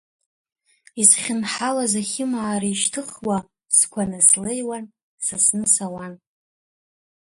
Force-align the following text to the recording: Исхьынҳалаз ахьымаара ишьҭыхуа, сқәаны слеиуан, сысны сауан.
Исхьынҳалаз 1.01 1.93
ахьымаара 2.01 2.67
ишьҭыхуа, 2.69 3.37
сқәаны 3.77 4.19
слеиуан, 4.27 4.85
сысны 5.25 5.65
сауан. 5.73 6.13